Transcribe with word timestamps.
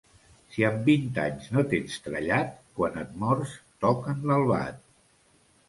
Si 0.53 0.63
amb 0.69 0.87
vint 0.91 1.19
anys 1.23 1.49
no 1.57 1.65
tens 1.73 1.99
trellat, 2.07 2.57
quan 2.81 2.99
et 3.03 3.13
mors 3.27 3.55
toquen 3.87 4.29
l'albat. 4.33 4.85